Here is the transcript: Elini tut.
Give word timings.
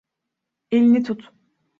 Elini 0.71 1.03
tut. 1.03 1.21